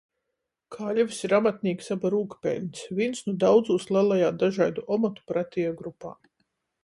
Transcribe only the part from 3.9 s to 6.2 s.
lelajā dažaidu omotu pratieju grupā.